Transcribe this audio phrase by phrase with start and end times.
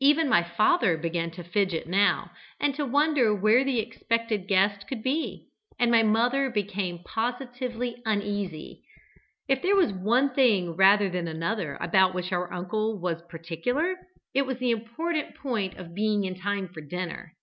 [0.00, 2.30] Even my father began to fidget now,
[2.60, 5.46] and to wonder where the expected guest could be,
[5.78, 8.82] and my mother became positively uneasy.
[9.48, 13.96] If there was one thing rather than another about which our uncle was particular,
[14.34, 17.34] it was the important point of being in time for dinner.